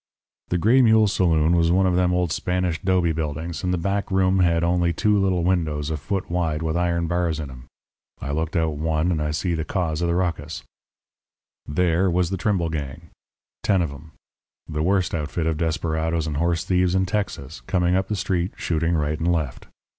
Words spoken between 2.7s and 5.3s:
'dobe buildings, and the back room only had two